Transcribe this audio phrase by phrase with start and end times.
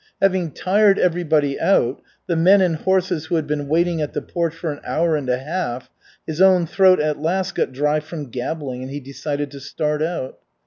[0.19, 4.55] Having tired everybody out, the men and horses who had been waiting at the porch
[4.55, 5.91] for an hour and a half,
[6.25, 10.39] his own throat at last got dry from gabbling, and he decided to start out.